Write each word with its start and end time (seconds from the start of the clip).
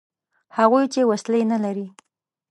هغوی 0.57 0.85
چې 0.93 1.01
وسلې 1.09 1.41
نه 1.51 1.57
لري. 1.63 1.87